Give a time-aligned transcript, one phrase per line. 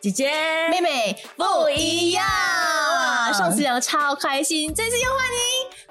[0.00, 0.30] 姐姐
[0.70, 2.24] 妹妹不一样。
[3.34, 5.38] 上次聊得超开心，这次又欢迎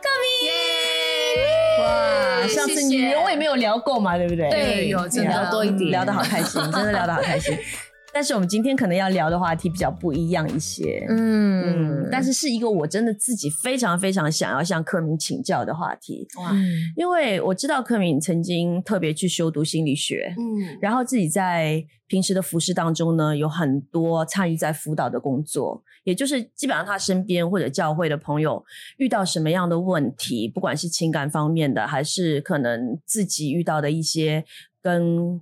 [0.01, 1.83] 克明。
[1.83, 4.49] 哇，上次你我也没有聊够嘛，对不对？
[4.49, 7.57] 对，有真的聊多一点，聊得好开心，真的聊得好开心。
[8.17, 12.01] 但是我们今天可能要聊的话题比较不一样一些，嗯。
[12.01, 16.51] 嗯，但是是一个我真的自己非常非常想要向柯敏请教的话题，哇，
[16.95, 28.65] 因为我知道柯敏曾经特别去修读心理学，嗯，然后自己在平时的服饰当中呢，有很多参与在辅导的工作，也就是基本上他身边或者教会的朋友
[28.97, 34.43] 遇到什么样的问题，不管是情感方面的，还是可能自己遇到的一些
[34.81, 35.39] 跟。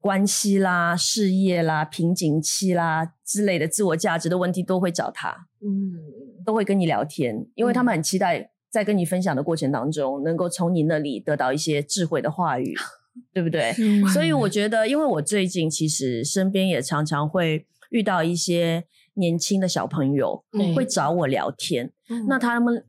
[0.00, 12.74] 关系啦、事业啦、瓶颈期啦之类的自我价值的问题，都会找他，嗯，都会跟你聊天，因为他们很期待在跟你分享的过程当中，能够从你那里得到一些智慧的话语，
[13.34, 13.72] 对不对？
[14.12, 20.44] 所以我觉得，因为我最近其实身边也常常会遇到一些年轻的小朋友
[20.76, 21.92] 会找我聊天，
[22.28, 22.84] 那他们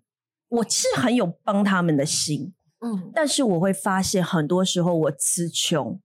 [0.49, 5.99] 我是很有帮他们的心，嗯，但是我会发现很多时候我词穷。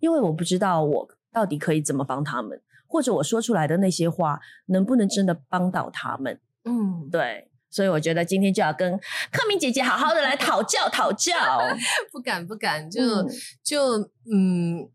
[0.00, 6.40] 因为我不知道我到底可以怎么帮他们，或者我说出来的那些话能不能真的帮到他们？
[6.64, 8.98] 嗯，对，所以我觉得今天就要跟
[9.30, 11.34] 克明姐姐好好的来讨教讨教。
[12.10, 13.28] 不敢不敢，就
[13.62, 14.88] 就嗯，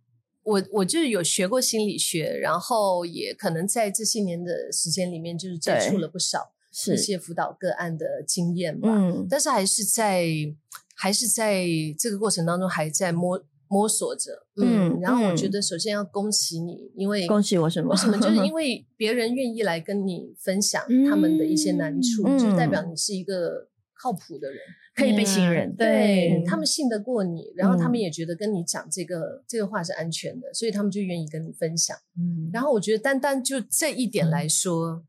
[0.44, 6.52] 我我就是有学过心理学，然后也可能在这些年的时间里面，就是接触了不少
[6.92, 8.90] 一些辅导个案的经验吧。
[8.92, 10.26] 嗯，但是还是在
[10.96, 11.66] 还是在
[11.98, 13.44] 这个过程当中还在摸。
[13.74, 17.90] 摸索着，嗯，然后我觉得首先要恭喜你，因为恭喜我什么？
[17.90, 18.16] 为什么？
[18.20, 24.60] 就是因 为别人愿意来跟你分享他们的一些难处，就代表你是一个靠谱的人，
[24.96, 25.76] 可以被信任。
[25.76, 31.98] 对他们信得过你，然后他们也觉得跟你讲这个这个话是安全的，所以他们就愿意跟你分享。
[32.16, 35.04] 嗯，然后我觉得单单就这一点来说，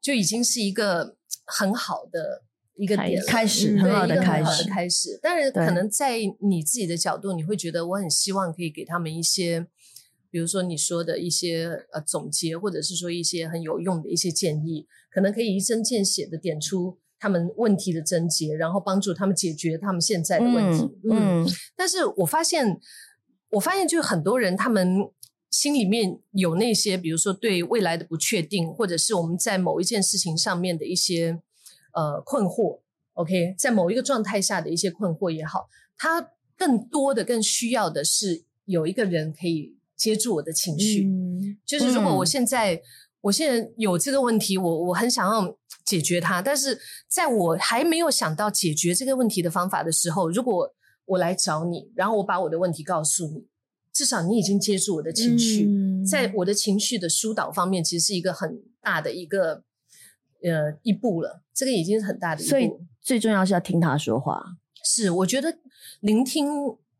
[0.00, 2.44] 就已经是一个很好的。
[2.76, 5.18] 一个点开始，很好的开始，开始。
[5.22, 9.66] 但是可能在你自己的角度，你会觉得我很希望可以给他们一些，
[10.30, 20.98] 比如说你说的一些呃总结，或者是说一些很有用的一些建议，可能可以一针见血的点出他们问题的症结，然后帮助他们解决他们现在的问题。
[21.08, 21.46] 嗯，
[21.76, 22.80] 但是我发现，
[23.50, 24.98] 我发现就很多人他们
[25.48, 31.40] 心里面有那些，比如说对未来的不确定，或者是我们在某一件事情上面的一些。
[31.94, 32.80] 呃，困惑
[33.12, 41.04] ，OK，在某一个状态下的一些困惑也好，他更多的、更需要的是有一个人可以接住我的情绪。
[41.04, 42.82] 嗯就是如果我现在，
[43.20, 50.74] 我现在有这个问题，我我很想要解决它，但是在我还没有想到解决这个问题的方法的时候，如果
[51.04, 53.46] 我来找你，然后我把我的问题告诉你，
[53.92, 59.62] 至少你已经接住我的情绪，嗯在我的情绪的疏导方面，其实是一个很大的一个。
[60.44, 62.50] 呃，一步了，这个已经是很大的一步。
[62.50, 64.44] 所以最重要是要听他说话。
[64.84, 65.56] 是，我觉得
[66.00, 66.46] 聆听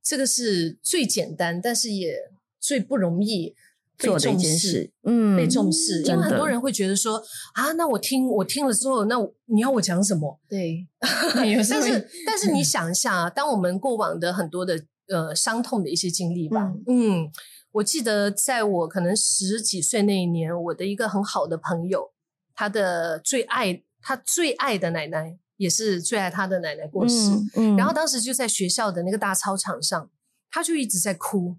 [0.03, 2.15] 这个是最简单，但是也
[2.59, 3.55] 最不容易
[3.99, 4.91] 做的一件事。
[5.03, 7.22] 嗯，被重视，因为很多人会觉得说
[7.53, 10.41] 啊，那我听我听了之后，那你要我讲什么？
[10.49, 10.87] 对。
[11.00, 17.31] 但是，但是你想一下啊，当我们过往的很多的呃伤痛的一些经历吧，嗯，
[17.72, 22.13] 我记得在我可能十几岁那一年，我的一个很好的朋友。
[22.54, 27.31] 他的最爱，他最爱的奶奶也是最爱他的奶奶过世，
[27.76, 30.10] 然后当时就在学校的那个大操场上，
[30.50, 31.56] 他就一直在哭。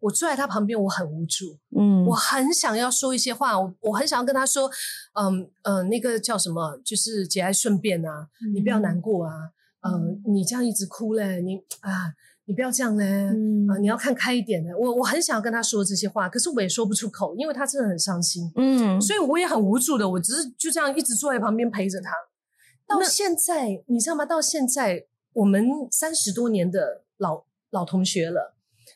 [0.00, 4.70] 我坐在他旁边，我很无助，嗯，我很想要说一些话，我我很想要跟他说，
[5.14, 9.50] 嗯嗯，那个叫什么，就是节哀顺变啊，你不要难过啊，
[9.82, 12.14] 嗯，你这样一直哭嘞，你啊。
[12.44, 13.04] 你不要这样嘞，
[13.68, 14.76] 啊，你要看开一点的。
[14.76, 18.50] 我我很想要跟他说这些话，可是我也说不出口，因为他真的很伤心。
[18.56, 22.10] 嗯，所以我也很无助的，我只是就这样一直坐在旁边陪着他。
[22.86, 24.26] 到现在，你知道吗？
[24.26, 28.54] 到现在，我们三十多年的老老同学了，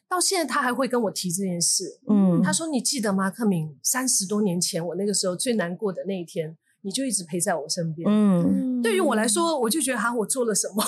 [0.08, 2.00] 到现在他还会跟我提这件事。
[2.08, 3.78] 嗯，他说：“你记得吗，克敏？
[3.82, 6.56] 三十多年前，我那个时候最难过的那一天。”
[6.86, 8.08] 你就一直陪在我身边。
[8.08, 10.84] 嗯，对于我来说，我就觉得哈，我做了什么？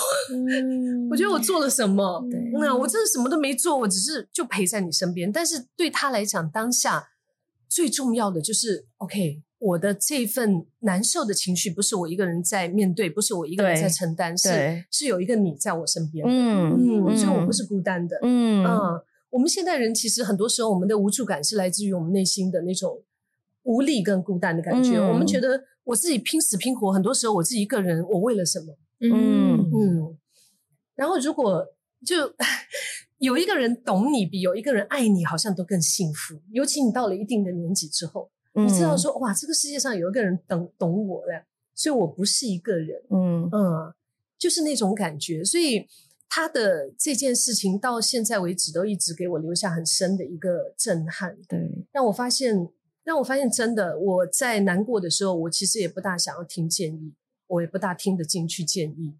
[1.10, 2.24] 我觉得我做了什么？
[2.52, 5.32] 那我真的什么都没做，我只是就陪在你身边。
[5.32, 7.08] 但是对他来讲，当下
[7.68, 16.24] 最重要的就是，OK，我的这份难受的情绪不是我一个人在面对，不是我一个人在承担，是是有一个你在我身边。
[16.24, 18.16] 嗯嗯，所以我不是孤单的。
[18.22, 23.02] 嗯嗯，我们现代人其实很多时候，我们的无助感是来自于我们内心的那种
[23.68, 24.98] 无力跟孤单的感觉。
[24.98, 25.62] 我们觉得。
[25.88, 28.76] 我自己拼死拼活，很多时候我自己一个人，我为了什么？
[29.00, 30.18] 嗯嗯。
[30.94, 31.66] 然后如果
[32.04, 32.14] 就
[33.16, 36.38] 有一个人懂你，比有一个人爱你，好像都更幸福。
[36.50, 41.42] 尤其你到了一定的年纪之后，你知道说哇，这个世界上有一个人懂懂我了，
[41.74, 43.00] 所以我不是一个人。
[43.08, 43.94] 嗯嗯，
[44.36, 45.42] 就是那种感觉。
[45.42, 45.86] 所以
[46.28, 51.34] 他的这件事情到现在为止都一直给我留下很深的一个震撼。
[51.48, 52.68] 对，让我发现，
[53.08, 57.14] 让我发现，真的我在难过的时候，我其实也不大想要听建议，
[57.46, 59.14] 我也不大听得进去建议。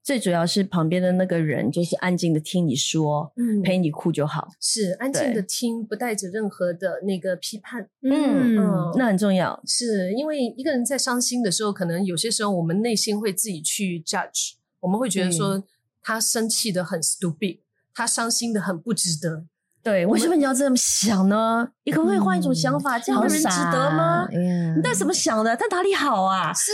[0.00, 15.64] 最主要是旁边的那个人，就是安静的听你说，嗯，陪你哭就好，是安静的听，不带着任何的那个批判，嗯嗯，那很重要，是因为一个人在伤心的时候，可能有些时候我们内心会自己去 judge，我们会觉得说
[16.00, 17.58] 他生气的很 stupid，
[17.92, 19.46] 他伤心的很不值得。
[19.82, 21.68] 对，为什么你要这么想呢？
[21.84, 22.98] 你可不可以换一种想法？
[22.98, 24.28] 这样的人值得吗？
[24.76, 25.56] 你带什么想的？
[25.56, 26.52] 他哪里好啊？
[26.52, 26.70] 是，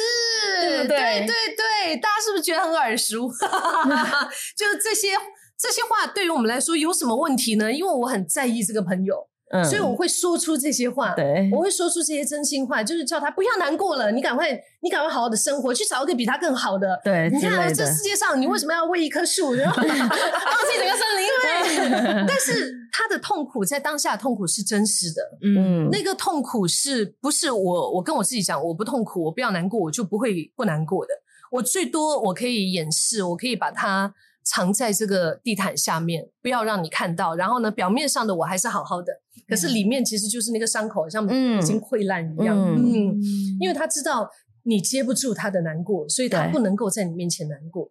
[0.61, 3.29] 对对对对，大家是不是觉得很耳熟？
[4.57, 5.11] 就是这些
[5.59, 7.73] 这些话对于我们来说有什么问题呢？
[7.73, 9.29] 因为我很在意这个朋友。
[9.71, 14.51] 所以我会说出这些话，对，我会说出这些真心话，就是叫他不要难过了，你赶快，
[14.83, 17.01] 你赶快好好的生活，去找一个比他更好的。
[17.05, 21.26] 对，你看这世界上，你为什么要为一棵树，然后 放弃整个森林？
[21.67, 31.13] 对，但是他的痛苦在当下痛苦是真实的，嗯，那个痛苦是不是我我跟我自己讲，我不痛苦，我不要难过，我就不会不难过的。
[31.51, 34.15] 我最多我可以掩饰，我可以把它。
[34.49, 37.35] 藏在这个地毯下面，不要让你看到。
[37.35, 39.13] 然后呢，表面上的我还是好好的，
[39.49, 42.57] 可是里面其实就是那个伤口，像已经溃烂一样。
[42.57, 43.21] 嗯，
[43.59, 44.31] 因为他知道
[44.63, 47.91] 你接不住他的难过，所以他不能够在你面前难过。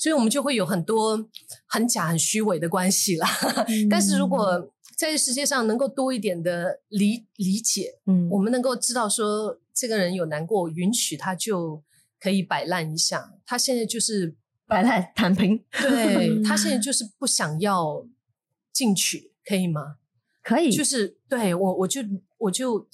[0.00, 1.28] 所以我们就会有很多
[1.66, 3.28] 很假、很虚伪的关系啦。
[3.90, 11.82] 但是如果在世界上能够多一点的理理解，嗯，我们能够知道说这个人有难过，允许他就
[12.18, 13.34] 可以摆烂一下。
[13.44, 14.34] 他现在就是。
[14.70, 18.06] 摆烂躺平，对 他现在就是不想要
[18.72, 19.96] 进取，可以吗？
[20.44, 22.00] 可以，就是对我，我就
[22.38, 22.86] 我就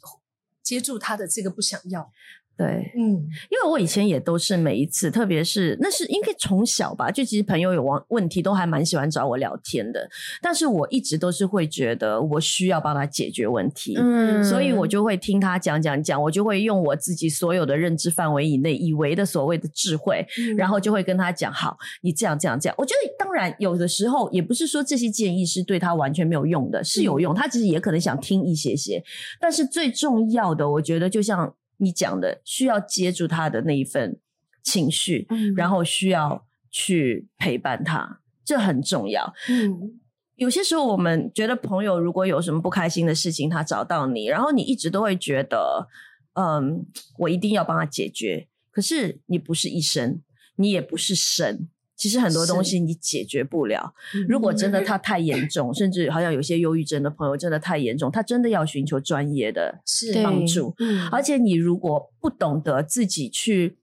[0.63, 2.11] 接住他的这个不想要。
[2.57, 3.11] 对，嗯，
[3.51, 10.09] 因为我以前也都是每一次，特别是那是应该从小吧，就其实朋友有问问题，都还蛮喜欢找我聊天的。
[10.41, 20.27] 但是我一直都是会觉得我需要帮他解决问题，嗯，所以我就会听他讲讲讲，我就会用我自己所有的认知范围以内以为的所谓的智慧，
[20.57, 22.75] 然后就会跟他讲，好，你这样这样这样。
[22.79, 29.05] 我觉得当然有的时候也不是说这些建议是对他完全没有用的，是有用，他其实也可能想听一些些。
[29.39, 31.55] 但是最重要的，我觉得就像。
[31.79, 34.19] 你讲的需要接住他的那一份
[34.63, 35.27] 情绪，
[35.57, 39.33] 然后需要去陪伴他，这很重要。
[39.49, 40.01] 嗯，
[40.37, 45.89] 有些时候我们觉得朋友如果有什么不开心的事情，他找到你，然后你一直都会觉得，
[46.35, 46.87] 嗯，
[47.19, 48.49] 我一定要帮他解决。
[48.71, 50.21] 可是你不是医生，
[50.57, 51.69] 你也不是神。
[51.97, 53.95] 其实很多东西你解决不了。
[54.29, 59.81] 如果真的他太严重，甚至好像有些忧郁症的朋友真的太严重，他真的要寻求专业的
[60.23, 60.75] 帮助。
[61.11, 63.79] 而且你如果不懂得自己去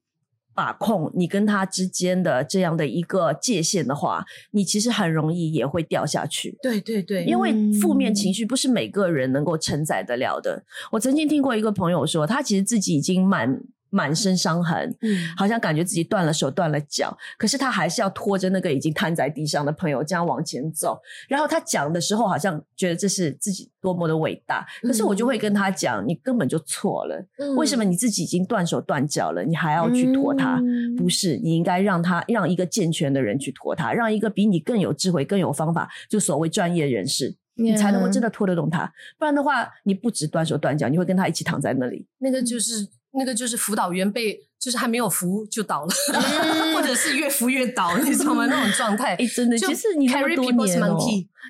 [0.54, 6.56] 把控你跟他之间的这样的一个界限的话，你其实很容易也会掉下去。
[6.62, 7.52] 对对对，因为
[7.82, 10.64] 负面情绪不是每个人能够承载得了的。
[10.92, 13.60] 我曾经听过一个朋友说，他其实自己已经满。
[13.94, 21.00] 满身伤痕，嗯，好像感觉自己断了手断了脚，可是他还是要拖着那个已经瘫在地上的朋友这样往前走。
[21.30, 24.66] 然后他讲的时候，好像觉得这是自己多么的伟大。
[24.82, 27.24] 可是我就会跟他讲，你根本就错了。
[27.56, 30.60] 为什么你自己已经断手断脚了，你还要去拖他？
[30.98, 38.92] 不是，你应该让他让一个健全的人去拖他，让一个比你更有智慧、更有方法，就所谓专业人士，你才能够真的拖得动他。
[39.20, 42.08] 不然的话，你不止断手断脚，你会跟他一起躺在那里。
[42.18, 42.90] 那个就是。
[43.16, 45.90] 那个就是辅导员被，就是还没有扶就倒了，
[46.74, 48.48] 或者是越扶越倒，你知道吗？
[48.48, 49.14] 那种状态。
[49.16, 50.98] 哎，真的，其实你那么多年哦，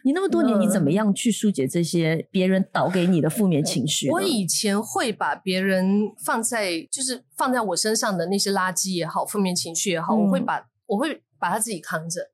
[0.04, 4.10] 你那么多年，你怎么样去疏解这些别人导给你的负面情绪？
[4.10, 12.30] 我以前会把别人放在，就是放在我身上的那些垃圾也好，负面情绪也好，我会把我会把他自己扛着。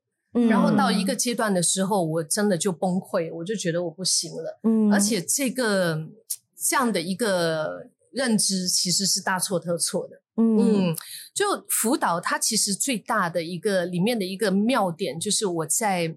[0.48, 4.58] 然后到一个阶段的时候，我真的就崩溃，我就觉得我不行了。
[4.64, 6.04] 嗯，而且这个
[6.68, 7.90] 这样的一个。
[8.12, 10.22] 认知其实是大错特错的。
[10.36, 10.94] 嗯，
[11.34, 16.16] 就辅导它其实最大的一个里面的一个妙点，就是我在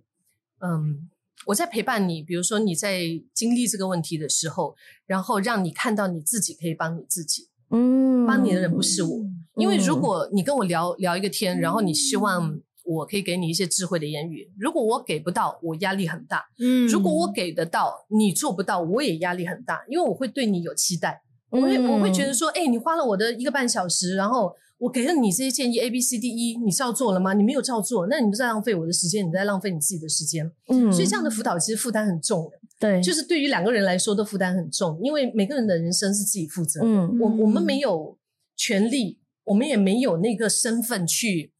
[0.60, 1.10] 嗯
[1.48, 3.02] 我在陪伴你，比如说你在
[3.34, 7.50] 经历这个问题的时候，然后让你看到你自己可以帮你自己。
[7.70, 9.20] 嗯，帮你的人不是我，
[9.56, 16.46] 因为如果你跟我聊聊一个天，然后你希望我可以给你一些智慧的言语，如果我给不到，我压力很大。
[16.60, 21.24] 嗯，如果我给得到，你做不到，我也压力很大，因为我会对你有期待。
[21.54, 27.34] 我会我会觉得说，哎，你花了我的一个半小时，然后我给了你这些建议 A B C D E，你照做了吗？
[27.34, 30.52] 你没有照做，那你就在浪费我的时间，你在浪费你自己的时间。
[30.70, 32.60] 嗯，所以这样的辅导其实负担很重的。
[32.80, 36.82] 对，就是对于两个人来说都负担很重，因为每个人的人生是自己负责。
[36.84, 38.18] 嗯，我我们没有
[38.58, 41.54] 权利，我们也没有那个身份去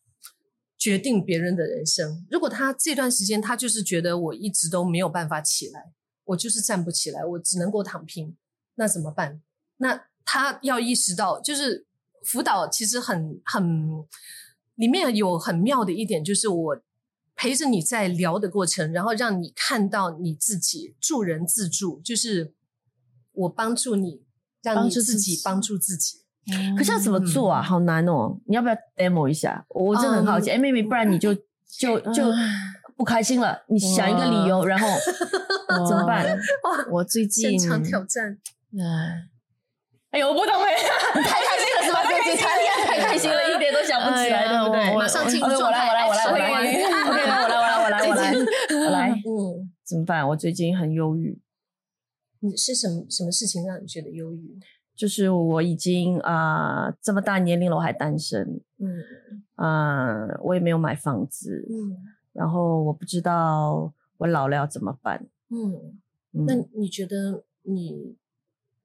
[0.78, 2.26] 决定别人的人生。
[2.32, 5.94] 如果他这段时间他就是觉得我一直都没有办法起来，
[6.26, 8.36] 我就是站不起来，我只能够躺平，
[8.76, 9.42] 那怎么办？
[9.84, 11.86] 那他要意识到，就是。
[12.26, 14.02] 辅导其实很很
[14.76, 16.82] 里面有很妙的一点，就是我
[17.36, 22.54] 陪着你在聊的过程，然后让你看到你自己助人自助，就是
[23.34, 24.24] 我帮助你，
[24.62, 26.20] 让你自己帮助自己。
[26.78, 27.62] 可是要怎么做啊？
[27.62, 28.40] 好难哦！
[28.46, 29.66] 你要不要 demo 一下？
[29.68, 30.50] 我真的很好奇。
[30.50, 31.36] 哎，妹妹，不然你就
[31.68, 32.24] 就就
[32.96, 34.88] 不开心了，你想一个理由，然后
[35.90, 36.26] 怎么办？
[36.90, 38.40] 我最近现场挑战。
[38.80, 39.28] 哎
[40.20, 40.76] 呦，我不懂哎，
[41.24, 42.04] 太开心了是吧？
[42.10, 44.96] 最近太开心了，一点都想不起来，对不对？
[44.96, 46.64] 马上进入状态，我来，我来，我来，我来，
[47.06, 48.34] 我来，我来，我来，我来，我来，
[48.86, 49.10] 我来。
[49.12, 50.28] 嗯，怎么办？
[50.30, 51.40] 我最近很忧郁。
[52.40, 54.60] 你是什么什么事情让你觉得忧郁？
[54.96, 58.62] 就是我已经啊这么大年龄了，我还单身。
[58.80, 59.02] 嗯
[59.56, 61.66] 啊，我也没有买房子。
[61.70, 61.98] 嗯，
[62.34, 65.26] 然后我不知道我老了要怎么办。
[65.50, 66.00] 嗯，
[66.46, 68.16] 那你觉得你？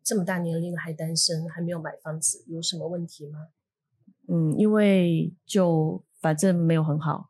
[0.09, 3.49] 这么大年龄还单身，还没有买房子，有什么问题吗？
[4.27, 7.29] 嗯，因为就反正没有很好。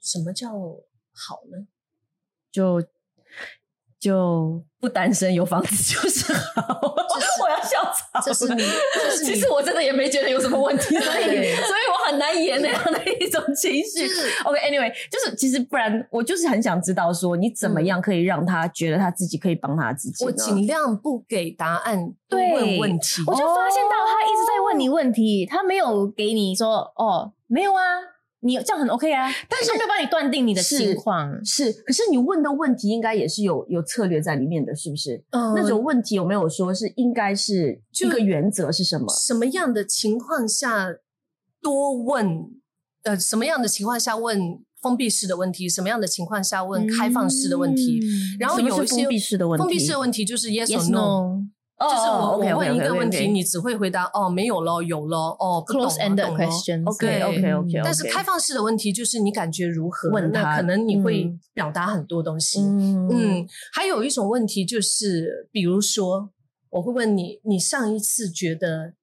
[0.00, 0.48] 什么叫
[1.12, 1.66] 好呢？
[2.50, 2.82] 就
[3.98, 6.94] 就不单身，有房子就是好。
[7.42, 8.22] 我要笑场。
[8.24, 8.62] 这是 你，
[9.22, 14.06] 其实我真的也没觉得有什么问题， 所以所以我很难演那样的一种情绪。
[14.44, 20.24] OK，Anyway，就是其实不然，我就是很想知道说你怎么样可以让他觉得他自己可以帮他自己。
[20.24, 21.98] 我尽量不给答案，
[22.30, 23.22] 问问题。
[23.26, 27.80] 我就发现到他一直在问你问题，他没有给你说哦，没有啊。
[28.46, 35.24] 你这样很 OK 啊，但是没有帮你断定你的情况是，可是你问的问题应该也是有有策略在里面的，是不是？
[35.30, 39.06] 嗯，那种问题有没有说是应该是一个原则是什么？
[39.08, 40.94] 什么样的情况下
[41.64, 42.44] 多问？
[43.04, 44.38] 呃，什么样的情况下问
[44.80, 45.68] 封闭式的问题？
[45.68, 48.00] 什么样的情况下问开放式的问题？
[48.38, 51.42] 然后有一些封闭式的问题，封闭式的问题就是 yes or no。
[51.76, 56.46] 就是我我问一个问题，你只会回答哦，没有了，有了，哦，不懂了，懂了。
[56.86, 57.80] OK OK OK。
[57.84, 60.08] 但是开放式的问题就是你感觉如何？
[60.10, 62.60] 问他，可能你会表达很多东西。
[62.60, 63.44] 嗯，
[63.74, 66.30] 还有一种问题就是，比如说，
[66.70, 68.94] 我会问你，你上一次觉得。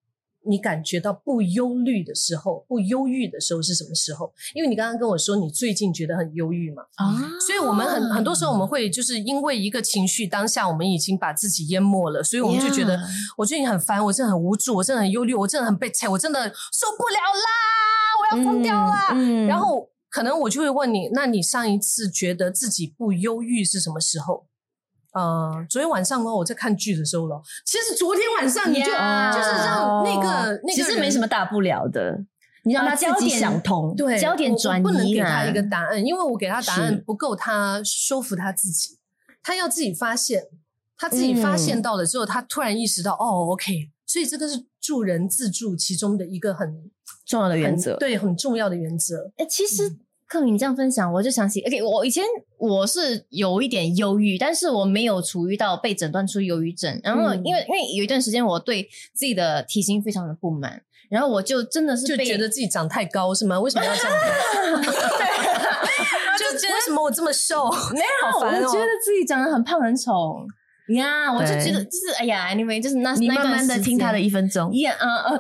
[0.46, 4.34] 你感觉到不忧虑的时候，不忧郁的时候是什么时候？
[4.56, 7.14] 因为你刚刚跟我说你最近觉得很忧郁嘛，啊，
[7.46, 13.00] 所以我们很很多时候我们会就是因为一个情绪当下我们已经把自己淹没了，所以我们就觉得
[13.38, 19.14] 我最近很烦，我真的很无助，我真的很忧虑，我真的很被踩，我真的受不了啦，我要疯掉啦。
[19.48, 24.48] 然后可能我就会问你，那你上一次觉得自己不忧郁是什么时候？
[25.14, 27.42] 呃，昨天晚上呢，我在看剧的时候了。
[27.66, 32.18] 其实昨天晚上你就就是让那个那个其实没什么大不了的，
[32.64, 38.98] 你让他自己想通，对，焦点转移，不能给他一个答案，因为我给他答案不够，他说服他自己，
[39.44, 40.44] 他要自己发现，
[40.98, 46.90] 他自己发现到了之后，他突然意识到，哦，OK，所以这个是助人自助其中的一个很
[47.26, 49.32] 重要的原则，对，很重要的原则。
[49.38, 49.98] 哎，其实。
[50.32, 52.24] 克明，你这样分享，我就想起，OK，我以前
[52.58, 56.98] 我是有一点忧郁，但是我没有处于到被诊断出忧郁症。
[57.04, 58.84] 然后，因为因为有一段时间我对
[59.14, 63.60] 自己的体型非常的不满，然后我就真的是就觉得自己长太高是吗？
[63.60, 64.14] 为什么要这样？
[66.40, 67.70] 就觉得为什么我这么瘦？
[67.94, 70.48] 没有，我觉得自己长得很胖很丑。
[70.96, 75.40] 呀，我就觉得就是哎呀，anyway，就是那你慢慢的听他的一分钟，呀，嗯嗯，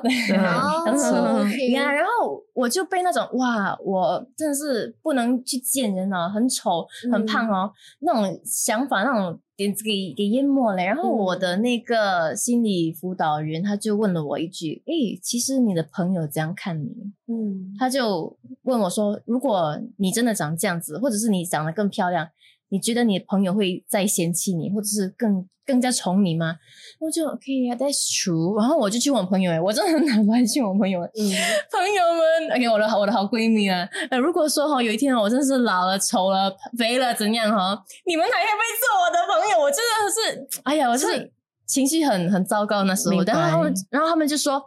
[1.52, 10.84] 对，呀，然后我就被那种哇，我真的是不能去见人了，很丑，很胖哦，那种想法，那种点子给给淹没了。
[10.84, 16.88] 然后我的那个心理辅导员他就问了我一句，诶，其实你的朋友这样看你，
[17.28, 22.28] 嗯，他就问我说，如果你真的长这样子，或者是你长得更漂亮。
[22.72, 26.56] 你觉得你的朋友会再嫌弃你，或者是更更加宠你吗？
[27.00, 28.58] 我就 OK，That's true。
[28.58, 31.02] 然后我就去问朋友，哎，我真的很难关心我朋友。
[31.02, 31.20] 嗯，
[31.70, 33.88] 朋友们，OK，我的我的好闺蜜啊。
[34.10, 37.84] 呃，如果说哈，有一天我真的是老了、丑了、肥了，怎样哈？
[38.06, 39.60] 你们还会不会做我的朋友？
[39.62, 41.32] 我真的是，哎呀，我是
[41.68, 43.22] 情绪很很糟糕那时候。
[43.24, 44.64] 然后他们，然后他们就说。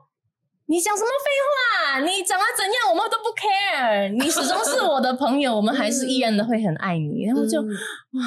[0.67, 2.01] 你讲什么废话？
[2.01, 4.09] 你长得怎样，我们都不 care。
[4.13, 7.25] 你始终是我的朋友，我们还是依然的会很爱你。
[7.25, 8.23] 然后就哇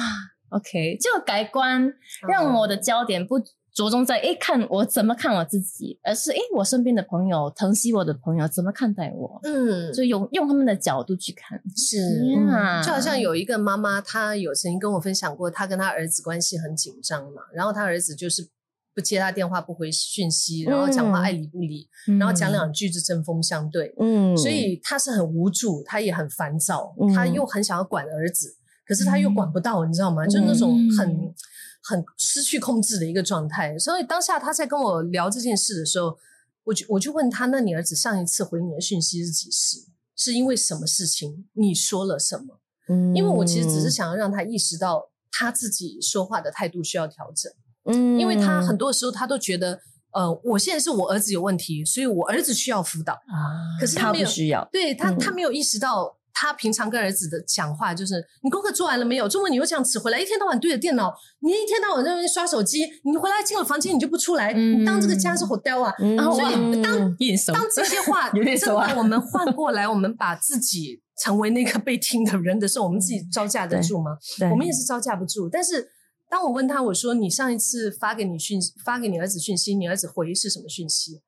[0.50, 1.92] ，OK，就改观，
[2.28, 3.40] 让我的焦点不
[3.74, 11.98] 着重在哎看我怎么看我自己，而是哎我身边的朋友疼惜我的朋友怎么看待我，嗯，就用用他们的角度去看，是
[12.50, 18.48] 啊，就好像有一个妈妈，她有曾经跟我分享过，她跟她儿子关系很紧张嘛，然后她儿子就是
[18.98, 21.88] 不接他电话，不回讯息，然后讲话爱理不理，
[22.18, 30.26] 然后讲两句就针锋相对，嗯，所以他是很无助，他也很烦躁，他又很想要管儿子，可是他又管不到，你知道吗？
[30.26, 31.32] 就那种很。
[31.80, 36.18] 很失去控制的一个状态，所以当下他在跟我聊这件事的时候，
[36.64, 39.86] 我就我就问他：“那你儿子上一次回你的讯息是几时？
[40.14, 41.46] 是因为什么事情？
[41.54, 47.50] 你说了什么？”嗯，因为我其实只是想要让他意识到他自己说话的态度需要调整。
[47.84, 49.80] 嗯，因为他很多时候他都觉得，
[50.12, 56.16] 呃，我现在是我儿子有问题，所以我儿子需要辅导啊，可是他不需要，对他他没有意识到。
[56.40, 59.26] 他平常跟儿子的讲话就是：你功课做完了没有？
[59.26, 62.84] 周末你又这样迟回来，一天到晚对着电脑，你一天到晚在那边刷手机。
[63.02, 65.92] 你回来进了房间，你就不出来，你当这个家是 hotel 啊！
[66.16, 67.16] 然后，所以当
[67.52, 74.12] 当这些话真的我们换 过来，我们把自己成为那个被听的人的时候，我们自己招架得住吗？
[74.52, 75.48] 我们也是招架不住。
[75.48, 75.88] 但是
[76.28, 81.22] 当我问他，我说：“你上一次发给你讯发给你儿子讯息，你儿子回是什么讯息？”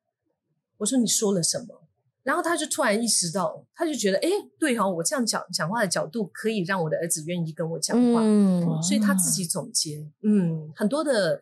[0.77, 1.81] 我说：“你说了什么？”
[2.23, 4.29] 然后他就突然意识到，他就觉得，哎，
[4.59, 11.41] 对哈，我这样讲讲话的角度可以让我的儿子愿意跟我讲话，嗯所以他自己总结，嗯，很多的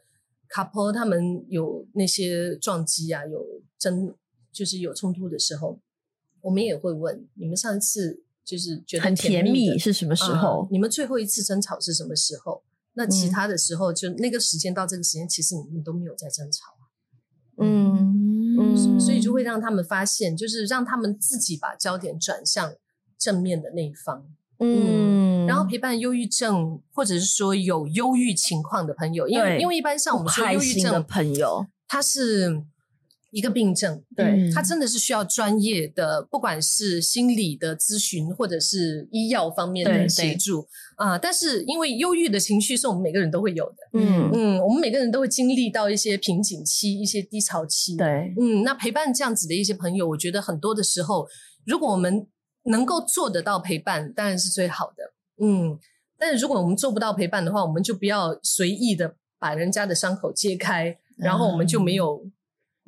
[0.49, 3.45] couple 他们有那些撞击啊，有
[3.77, 4.15] 争，
[4.53, 5.77] 就是有冲突的时候，
[6.39, 10.65] 我们也会问，你们上一次就是觉得很甜蜜是什么时候？
[10.71, 12.63] 你们最后一次争吵是什么时候？
[12.93, 16.73] 那其他的时候，就那个时间到这个时间，其实你们都没有在争吵。
[17.57, 22.73] 嗯嗯，所以就会让他们发现，就是让他们自己把焦点转向
[23.17, 24.25] 正面的那一方。
[24.59, 32.63] 嗯，然后陪伴忧郁症或者是说有忧郁情况的朋友，因为因为一般像我们说忧郁症的朋友，他是。
[33.31, 40.67] 一个病症，对它真的是需要专业的，不管是心理的咨询或者是医药方面的协助
[40.97, 41.17] 啊。
[41.17, 47.95] 但是因为忧郁的情绪是我们每个人都会有的，嗯嗯，我们每个人都会经历到一些瓶颈期、一些低潮期。
[47.95, 51.27] 对，嗯，那陪伴这样子的一些朋友，我觉得很多的时候，
[51.65, 52.25] 如果我们
[52.63, 55.13] 能够做得到陪伴，当然是最好的。
[55.45, 55.77] 嗯，
[56.17, 62.25] 但是如果我们做不到陪伴的话，我们就不要随意的把人家的伤口揭开，然后我们就没有。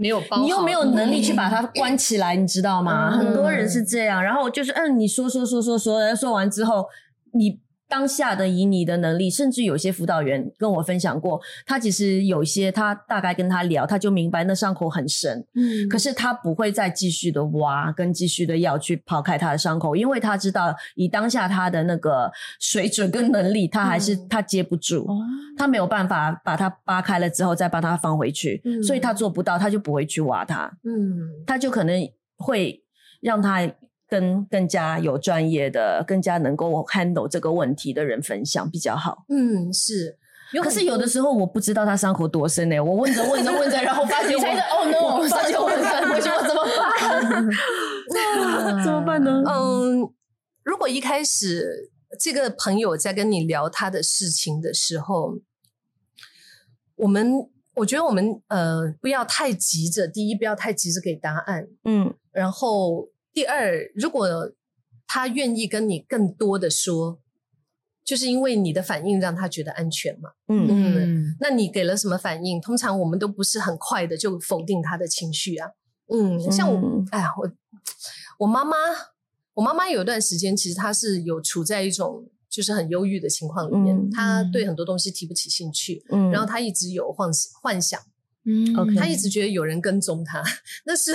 [0.01, 3.11] 没有，你又没有能力去把它关起来，你知道吗？
[3.11, 6.87] 很多人是这样，然后就是嗯，你说说说说说，说完之后
[7.33, 7.59] 你。
[7.91, 25.06] 当下的以你的能力，甚至有些辅导员跟我分享过，他其实有些他大概跟他聊，他就明白那伤口很深，嗯，可是他不会再继续的挖跟继续的要去刨开他的伤口，因为他知道以当下他的那个水准跟能力，他还是他接不住，
[25.58, 32.82] 他没有办法把它扒开了之后再把它放回去，所以他做不到，他就不会去挖它，嗯，他就可能会
[33.19, 33.69] 让他。
[34.12, 39.24] 跟更加有专业的、更加能够 handle 这个问题的人分享比较好。
[39.30, 40.17] 嗯，是。
[40.62, 42.78] 可是有的时候我不知道他伤口多深呢。
[42.78, 46.62] 我问着问着问着，然后发现 我哦 no， 发现我很深，我说我怎么
[48.76, 48.84] 办？
[48.84, 49.41] 怎么办呢？
[49.47, 50.02] 嗯，
[50.65, 55.38] 如果一开始这个朋友在跟你聊他的事情的时候，
[56.97, 57.32] 我们
[57.76, 61.69] 我觉得我们呃不要太急着，第一不要太急着给答案。
[61.86, 63.08] 嗯，然后。
[63.33, 64.27] 第二，如果
[65.07, 67.19] 他愿意跟你更多的说，
[68.03, 70.31] 就是因为你的反应让他觉得安全嘛。
[70.47, 72.59] 嗯嗯，那你给了什么反应？
[72.59, 75.71] 通常我们都不是很快的就否定他的情绪啊。
[76.13, 77.51] 嗯，像我，哎呀，我
[78.39, 78.75] 我妈妈，
[79.53, 87.29] 我妈妈有一段时间，其实她是有处在一种就是很忧郁的情况里面，她对很多东西提不起兴趣，嗯，然后她一直有幻
[87.61, 88.01] 幻想。
[88.43, 90.43] 嗯，OK，他一直觉得有人跟踪他，
[90.85, 91.13] 那是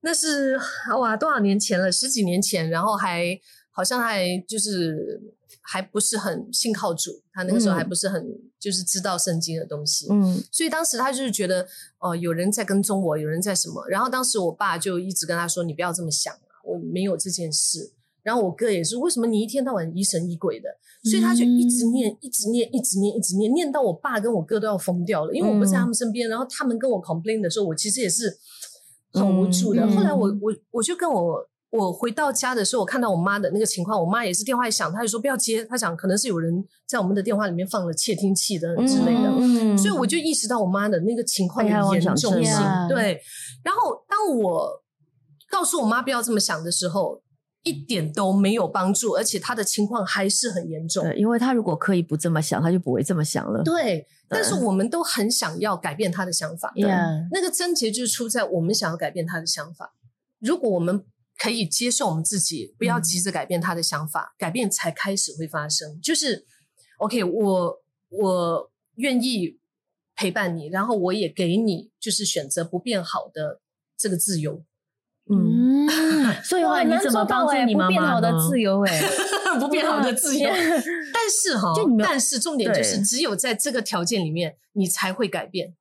[0.00, 0.58] 那是
[1.00, 3.38] 哇，多少年前了，十几年前，然后还
[3.70, 5.20] 好像还就是
[5.60, 8.24] 还不是很信靠主，他那个时候还不是很
[8.58, 11.66] 就是知道圣经的东西，嗯，所以当时他就是觉得
[11.98, 17.92] 哦，有人在跟踪我，有人在什么，然后当时我爸就一直跟他说，你不要这么想啊我没有这件事。
[18.24, 20.68] 然后我哥也是，为什么你一天到晚疑神疑鬼的？
[21.02, 25.32] 所以他就一直念，一直念，一直念，一直念，念到我爸跟我哥都要疯掉了。
[25.32, 28.36] 因为我不在他们身边，然后他们跟我 complain 的时候，我其实也是
[29.18, 29.86] 很无助的。
[29.88, 39.76] 后来我我我就跟我我回到家的时候，我看到我妈的那个情况，我妈也是电话一响，她就说不要接，她想可能是有人在我们的电话里面放了窃听器的之类的。
[39.76, 42.54] 所以我就意识到我妈的那个情况的严重性。
[42.88, 43.20] 对，
[43.64, 44.82] 然后当我
[45.50, 47.20] 告诉我妈不要这么想的时候。
[47.62, 51.04] 一点都没有帮助，而且他的情况还是很严重。
[51.04, 53.62] 对，因为他如果刻意不这么想，他就不会这么想了。
[53.62, 56.72] 对，但是我们都很想要改变他的想法。
[56.74, 56.84] 对，
[57.30, 59.94] 那个症结就是出在我们想要改变他的想法。
[60.38, 61.04] 如果我们
[61.36, 66.00] 可以接受我们自己，不要急着改变他的想法，改变才开始会发生。
[66.00, 66.46] 就是
[66.98, 69.58] OK，我我愿意
[70.16, 73.60] 陪伴你，然后我也给你就是选择不变好的
[73.96, 74.64] 这个自由。
[75.30, 75.57] 嗯，
[76.44, 78.84] 所以话你怎么帮助你妈妈的自由？
[78.86, 79.02] 哎，
[79.60, 80.48] 不变好的自由。
[81.12, 81.72] 但是哈，
[82.02, 85.74] 但是重点就是，只有在这个条件里面，你才会改变。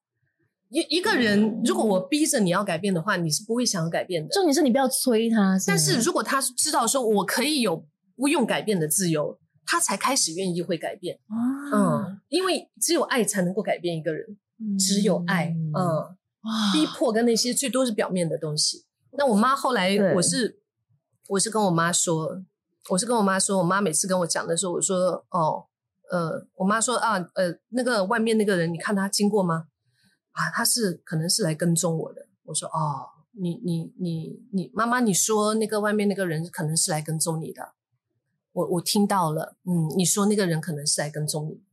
[0.69, 4.29] 一一个人，如果我逼着你要改变的话，你是不会想要改变的。
[4.33, 5.57] 重点是你不要催他。
[5.65, 11.19] 但是如果他知道说我可以有不用改变的自由，他才开始愿意会改变。
[11.73, 14.25] 嗯，因为只有爱才能够改变一个人，
[14.77, 15.53] 只有爱。
[15.73, 16.17] 嗯，
[16.73, 18.83] 逼迫跟那些最多是表面的东西。
[19.17, 20.61] 那我妈后来，我是
[21.27, 22.43] 我是跟我妈说，
[22.91, 25.65] 我是跟我妈说，我妈每次跟我讲的时候，我说哦，
[26.11, 29.69] 呃，我妈说啊，呃，那个外面那个人，你看他经过吗？
[30.33, 32.27] 啊，他是可能是来跟踪我的。
[32.43, 37.73] 我说哦，你你你你妈妈，你说那个外面那个人可能是来跟踪你的，
[38.51, 41.63] 我我听到了，嗯，你说那个人可能是来跟踪你，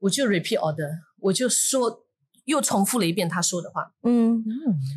[0.00, 2.04] 我就 repeat order，我就说
[2.44, 4.44] 又重复了一遍他说的话，嗯，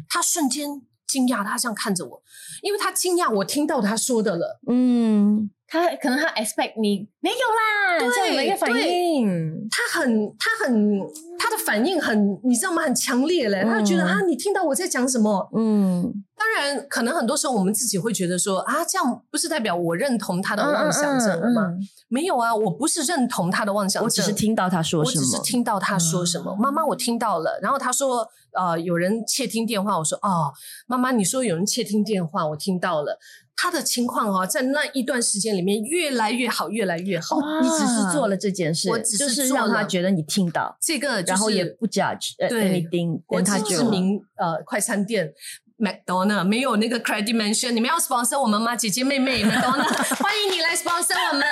[0.09, 0.81] 他瞬间。
[1.07, 2.21] 惊讶，他这样看着我，
[2.61, 4.59] 因为他惊讶我听到他说的了。
[4.67, 10.99] 嗯，他可能他 expect 你没有啦，这样的一个反应，他很他很
[11.37, 12.81] 他的反应很，你知道吗？
[12.83, 15.49] 很强烈嘞，他就觉得啊，你听到我在讲什么？
[15.55, 16.13] 嗯。
[16.37, 21.73] 当然，可能很多时候我们自己会觉得说啊，这样不是代表我认同他的妄想症吗？
[22.09, 26.53] 没有啊，我不是认同他的妄想症，我只是听到他说什么，我只是听到他说什么。
[26.55, 27.57] 妈妈，我听到了。
[27.61, 29.97] 然后他说，呃，有人窃听电话。
[29.97, 30.51] 我说，哦，
[30.87, 33.17] 妈妈，你说有人窃听电话，我听到了。
[33.55, 37.39] 他的情况哈，在那一段时间里面越来越好，越来越好。
[37.61, 42.85] 你只是做了这件事，我只是让他觉得你听到这个，然后也不 judge，对，
[43.25, 45.33] 国际知名呃快餐店。
[45.77, 48.77] McDonald 没有那个 credit mention，你们要 sponsor 我们吗？
[48.77, 51.45] 姐姐妹妹，McDonald 欢迎你来 sponsor 我们。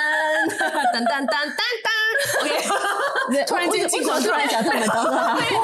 [0.48, 1.44] 噔噔噔噔
[1.84, 1.90] 噔
[2.40, 2.50] ，OK。
[3.46, 5.34] 突然间，为什么突然想到麦当劳？
[5.34, 5.58] 没有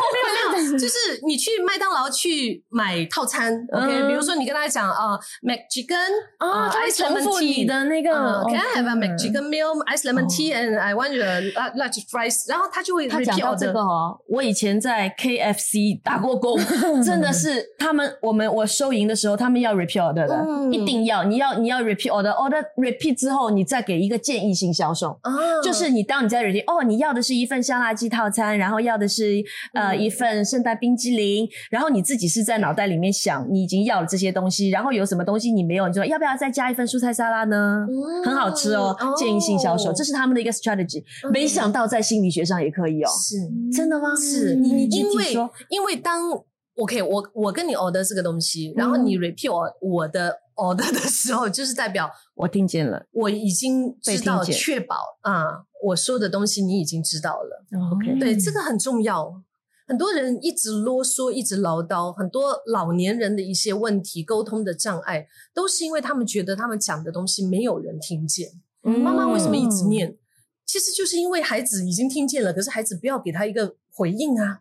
[0.59, 4.09] 没有， 就是你去麦当劳去买套餐，OK。
[4.09, 5.97] 比如说你跟他讲啊，McChicken
[6.39, 8.11] 啊，他会重复你的那个
[8.49, 12.49] ，Can I have a McChicken meal, ice lemon tea, and I want a large fries？
[12.49, 16.59] 然后他就会他讲到这个哦，我以前在 KFC 打过工，
[17.05, 18.51] 真的是他们我们。
[18.51, 25.19] 我收银的时候，他们要 repeat order 的，一定要，你要你要 repeat order，order repeat 之后，你再给一个建议性销售，
[25.63, 29.43] 就是你当你在 repeat，哦，你要的是一份香辣鸡套餐，然后要的是
[29.75, 37.87] 呃一份圣诞冰激凌，然后你自己是在脑袋里面想，你已经要了这些东西，然后有什么东西你没有，你说要不要再加一份蔬菜沙拉呢？
[38.25, 43.37] 很好吃哦，建议性销售，这是他们的一个 strategy，没想到在心理学上也可以哦，是
[43.77, 44.15] 真的吗？
[44.15, 45.33] 是你你因为
[45.69, 46.31] 因为当。
[46.77, 57.65] OK，我我跟你 order 这个东西，然后你 repeat 我我的 order 的时候，就是代表我听见了，我已经知道，确保啊，我说的东西你已经知道了。
[57.93, 59.43] OK，对，这个很重要。
[59.89, 68.51] 很多人一直啰嗦，一直唠叨，很多老年人的一些问题，沟通的障碍，都是因为他们觉得他们讲的东西没有人听见。
[68.83, 70.17] 妈妈为什么一直念？
[70.65, 74.61] 其实就是因为孩子已经听见了，可是孩子不要给他一个回应啊。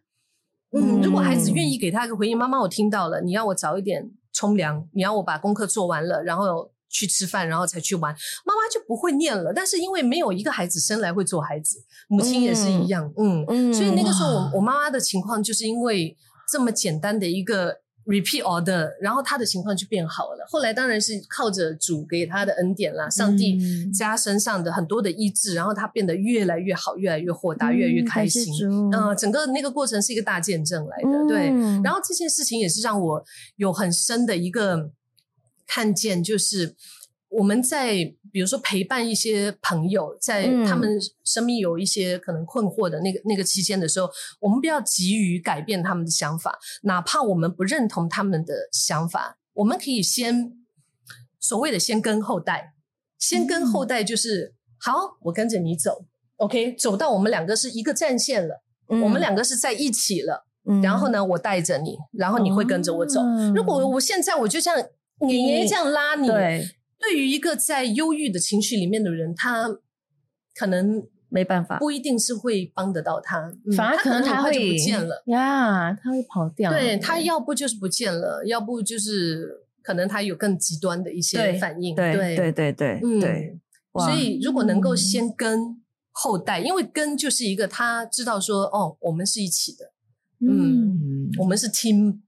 [0.71, 9.51] 嗯，如果孩子愿意给他一个回应，妈妈，我听到了，你要我早一点冲凉，你要我把功课做完了，然后去吃饭，然后才去玩，妈妈就不会念了。
[9.53, 16.15] 但是因为没有一个孩子生来会做孩子，母亲也是一样，嗯嗯，所以那个时候我我妈妈的情况就是因为
[16.49, 17.81] 这么简单的一个。
[18.09, 20.43] Repeat order，然后他的情况就变好了。
[20.49, 23.59] 后来当然是靠着主给他的恩典啦，上帝
[23.91, 28.51] 加身上的很多的医治，然后他变得越来越好，越来越豁达，越来越开心。
[28.91, 31.27] 嗯，整个那个过程是一个大见证来的。
[31.27, 31.49] 对，
[31.83, 33.23] 然后这件事情也是让我
[33.57, 34.89] 有很深的一个
[35.67, 36.75] 看见，就是
[37.29, 38.13] 我们在。
[38.31, 40.87] 比如说陪伴一些朋友，在他们
[41.25, 44.07] 生命有一些可能困惑的那个那个期间的时候，
[44.39, 50.53] 我们不要急于改变他们的想法，哪怕我们不认同他们的想法，我们可以先
[51.39, 52.75] 所谓的先跟后代，
[53.17, 60.45] 先跟后代就是好，我跟着你走，OK，走到我们两个是一个战线了，我们两个是在一起了，
[60.83, 63.19] 然后呢，我带着你，然后你会跟着我走。
[63.55, 64.77] 如果我现在我就像
[65.27, 66.29] 爷爷这样拉你。
[66.99, 69.79] 对于一个在忧郁的情绪里面的人，他
[70.53, 76.71] 可能没办法，不一定是会帮得到他，反而可能他会不见了呀，他会跑掉。
[76.71, 81.95] 对他要不就是不见了，要不就是可能他有更极端的一些反应。
[81.95, 83.59] 对对对对，嗯，对。
[83.93, 85.81] 所以如果能够先跟
[86.11, 89.93] 后代，因为跟就是一个他知道说，哦，我们是一起的，
[90.45, 92.19] 嗯，我们是 team。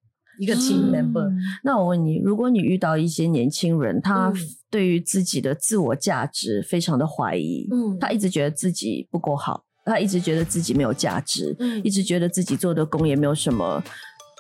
[0.42, 1.32] 一个 team member，
[1.64, 4.34] 那我问你，如果你遇到一些年轻人，他
[4.72, 13.84] 对于自己的自我价值非常的怀疑，嗯，他一直觉得自己不够好，他一直觉得自己没有价值，嗯，一直觉得自己做的工也没有什么，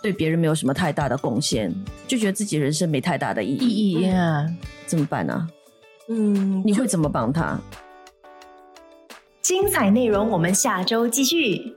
[0.02, 1.72] 对别人没有什么太大的贡献，
[2.08, 4.10] 就觉得自己人生没太大的意义，
[4.88, 5.48] 怎么办呢？
[6.10, 7.60] 嗯，你会怎么帮他？
[9.44, 11.76] 精彩内容，我们下周继续。